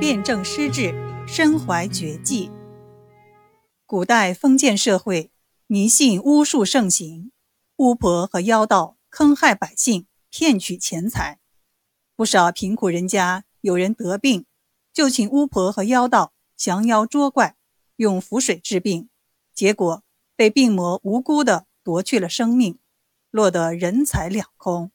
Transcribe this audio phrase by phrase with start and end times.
[0.00, 0.94] 辨证施治，
[1.28, 2.50] 身怀绝技。
[3.84, 5.30] 古代封建社会，
[5.66, 7.30] 迷信巫术盛行，
[7.76, 11.38] 巫婆和妖道坑害百姓，骗取钱财。
[12.16, 14.46] 不少贫苦人家有人得病，
[14.90, 17.56] 就请巫婆和妖道降妖捉怪，
[17.96, 19.10] 用符水治病，
[19.52, 20.02] 结果
[20.34, 22.78] 被病魔无辜的夺去了生命，
[23.30, 24.92] 落得人财两空。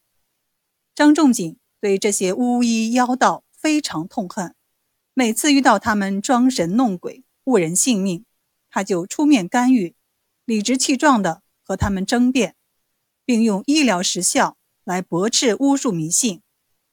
[0.95, 4.55] 张仲景对这些巫医妖道非常痛恨，
[5.17, 8.25] 每次遇到他们装神弄鬼、误人性命，
[8.69, 9.95] 他就出面干预，
[10.43, 12.57] 理直气壮地和他们争辩，
[13.23, 16.41] 并用医疗实效来驳斥巫术迷信。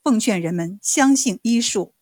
[0.05, 1.95] 奉劝人们相信医术。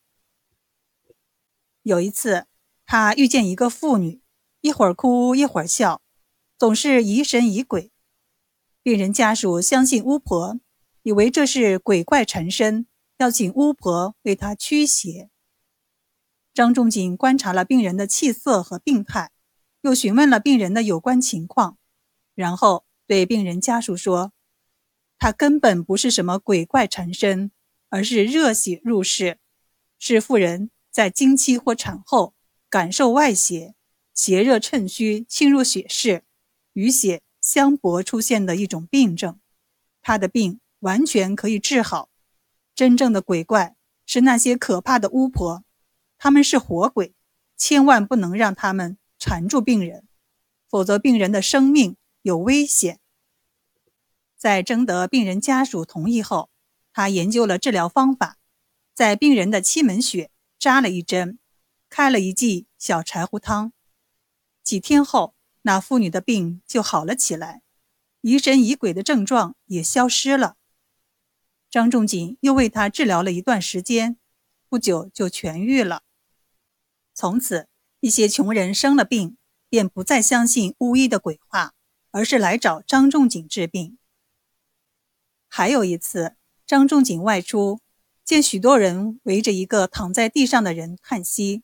[1.83, 2.45] 有一次，
[2.85, 4.21] 他遇见一个妇女，
[4.61, 6.03] 一会儿哭一会儿笑，
[6.59, 7.91] 总是疑神疑鬼。
[8.83, 10.61] 病人家属相信巫婆，
[11.03, 15.31] 以为这是鬼怪缠身，要请巫婆为他驱邪。
[16.55, 19.31] 张仲景观察了病人的气色和病态，
[19.83, 21.79] 又询问了病人的有关情况，
[22.35, 24.33] 然后对病人家属说
[25.19, 27.51] ：“他根本不是什么鬼怪缠身。”
[27.93, 29.39] 而是热血入室，
[29.99, 32.35] 是妇人在经期或产后
[32.69, 33.75] 感受外邪，
[34.15, 36.23] 邪热趁虚侵入血室，
[36.75, 39.41] 与血相搏出现的一种病症。
[40.01, 42.11] 他的病完全可以治好。
[42.77, 43.75] 真正的鬼怪
[44.07, 45.65] 是那些可怕的巫婆，
[46.23, 47.15] 他们是活鬼，
[47.57, 50.07] 千万不能让他们缠住病人，
[50.69, 53.01] 否则病人的生命有危险。
[54.37, 56.51] 在征得病人家属同意后。
[56.93, 58.37] 他研究了治疗方法，
[58.93, 61.39] 在病人的七门穴扎了一针，
[61.89, 63.73] 开了一剂小柴胡汤。
[64.63, 67.63] 几天后，那妇女的病就好了起来，
[68.21, 70.57] 疑神疑鬼的症状也消失了。
[71.71, 74.19] 张仲景又为他治疗了一段时间，
[74.69, 76.03] 不久就痊愈了。
[77.21, 77.69] 从此，
[78.01, 79.37] 一些穷人生了病，
[79.69, 81.75] 便不再相信巫医的鬼话，
[82.13, 83.99] 而是来找张仲景治病。
[85.47, 86.37] 还有一次。
[86.67, 87.81] 张仲景外出，
[88.25, 91.63] 见许多人围着一个躺在地上的人叹息，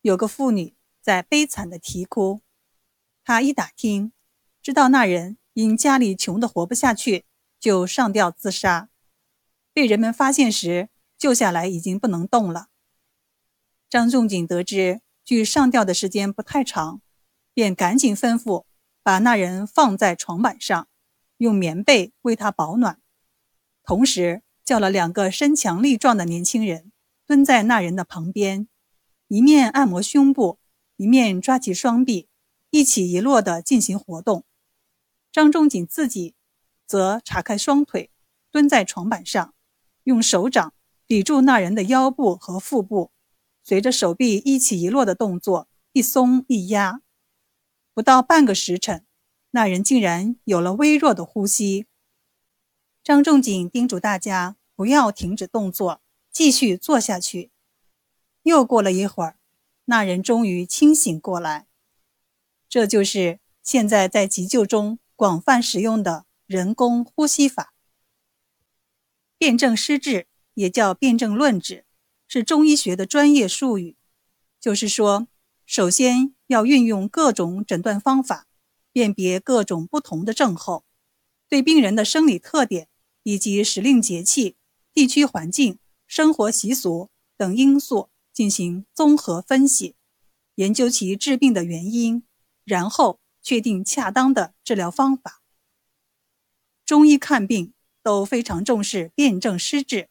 [0.00, 2.40] 有个妇女在悲惨的啼哭。
[3.22, 4.12] 他一打听，
[4.62, 7.26] 知道那人因家里穷得活不下去，
[7.58, 8.88] 就上吊自杀。
[9.74, 12.69] 被人们发现时，救下来已经不能动了。
[13.90, 17.02] 张仲景得知距上吊的时间不太长，
[17.52, 18.64] 便赶紧吩咐
[19.02, 20.86] 把那人放在床板上，
[21.38, 23.00] 用棉被为他保暖。
[23.82, 26.92] 同时叫了两个身强力壮的年轻人
[27.26, 28.68] 蹲在那人的旁边，
[29.26, 30.60] 一面按摩胸部，
[30.96, 32.28] 一面抓起双臂，
[32.70, 34.44] 一起一落地进行活动。
[35.32, 36.36] 张仲景自己
[36.86, 38.12] 则叉开双腿，
[38.52, 39.52] 蹲在床板上，
[40.04, 40.72] 用手掌
[41.08, 43.10] 抵住那人的腰部和腹部，
[43.70, 47.02] 随着手臂一起一落的动作，一松一压，
[47.94, 49.06] 不到半个时辰，
[49.52, 51.86] 那人竟然有了微弱的呼吸。
[53.04, 57.52] 张仲景叮嘱大家不要停止动作，继续做下去。
[58.42, 59.38] 又过了一会儿，
[59.84, 61.68] 那人终于清醒过来。
[62.68, 67.72] 这就是现在在急救中广泛使用的人工呼吸法。
[69.38, 71.84] 辨证施治也叫辨证论治，
[72.30, 73.96] 是中医学的专业术语。
[74.60, 75.26] 就是说，
[75.66, 78.46] 首先要运用各种诊断方法，
[78.92, 80.84] 辨别各种不同的症候，
[81.48, 82.86] 对病人的生理特点。
[83.22, 84.56] 以及时令节气、
[84.94, 89.94] 地区环境、生活习俗等因素进行综合分析，
[90.54, 92.22] 研究其治病的原因，
[92.64, 95.42] 然后确定恰当的治疗方法。
[96.86, 100.08] 中医看病都非常重视辨证施治，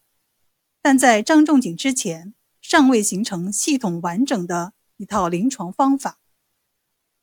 [0.82, 6.20] 但在张仲景之前，尚未形成系统完整的一套临床方法。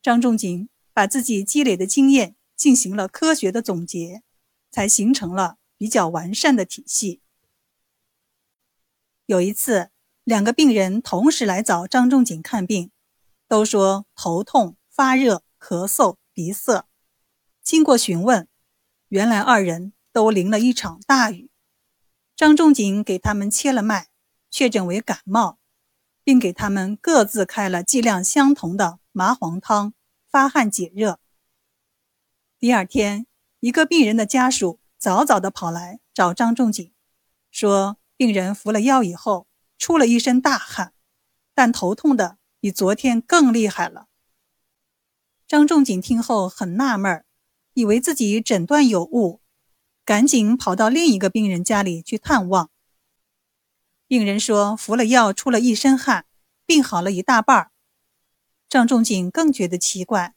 [0.01, 4.23] 张仲景把自己积累的经验进行了科学的总结，
[4.71, 5.57] 才形成了。
[5.79, 7.21] 比较完善的体系。
[9.27, 9.91] 有一次，
[10.23, 12.89] 两个病人同时来找张仲景看病，
[13.47, 16.87] 都说头痛、发热、咳嗽、鼻塞。
[17.61, 18.47] 经过询问，
[19.09, 21.51] 原来二人都淋了一场大雨。
[22.37, 24.09] 张仲景给他们切了脉，
[24.51, 25.57] 确诊为感冒，
[26.23, 29.95] 并给他们各自开了剂量相同的麻黄汤，
[30.29, 31.19] 发汗解热。
[32.59, 33.25] 第二天，
[33.59, 34.79] 一个病人的家属。
[34.99, 36.91] 早早的跑来找张仲景，
[37.51, 39.47] 说病人服了药以后
[39.77, 40.93] 出了一身大汗，
[41.53, 44.07] 但头痛的比昨天更厉害了。
[45.47, 47.23] 张仲景听后很纳闷，
[47.73, 49.39] 以为自己诊断有误，
[50.07, 52.69] 赶紧跑到另一个病人家里去探望。
[54.07, 56.25] 病人说服了药出了一身汗，
[56.65, 57.71] 病好了一大半儿。
[58.69, 60.33] 张仲景更觉得奇怪，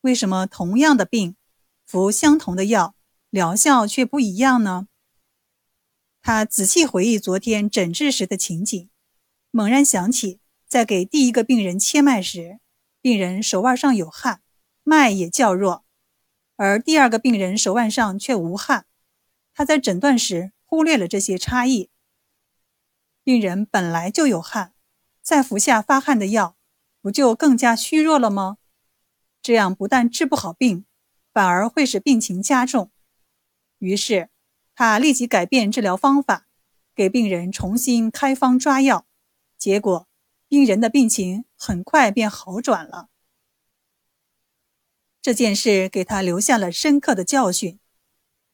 [0.00, 1.36] 为什么同样的病，
[1.84, 2.94] 服相同的药，
[3.28, 4.86] 疗效却不一样呢？
[6.22, 8.88] 他仔细回忆昨天诊治时的情景，
[9.50, 12.58] 猛然想起，在给第一个病人切脉时，
[13.02, 14.40] 病人手腕上有汗，
[14.82, 15.84] 脉也较弱，
[16.56, 18.86] 而第二个病人手腕上却无汗。
[19.60, 21.90] 他在诊断时忽略了这些差异。
[23.22, 24.72] 病人本来就有汗，
[25.20, 26.56] 再服下发汗的药，
[27.02, 28.56] 不就更加虚弱了吗？
[29.42, 30.86] 这样不但治不好病，
[31.30, 32.90] 反而会使病情加重。
[33.80, 34.30] 于是，
[34.74, 36.46] 他立即改变治疗方法，
[36.94, 39.06] 给病人重新开方抓药。
[39.58, 40.08] 结果，
[40.48, 43.10] 病人的病情很快便好转了。
[45.20, 47.78] 这件事给他留下了深刻的教训：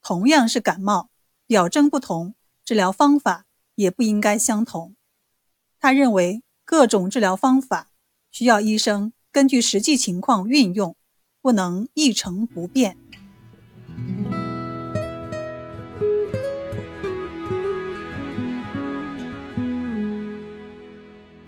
[0.01, 1.09] 同样是感冒，
[1.45, 3.45] 表征不同，治疗方法。
[3.77, 4.95] 也不应该相同。
[5.79, 7.91] 他认为各种治疗方法
[8.31, 10.95] 需要医生根据实际情况运用，
[11.43, 12.97] 不能一成不变。